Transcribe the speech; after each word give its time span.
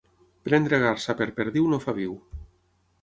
Prendre 0.47 0.79
garsa 0.85 1.15
per 1.19 1.29
perdiu 1.41 1.71
no 1.75 1.81
fa 1.85 1.97
viu. 2.01 2.17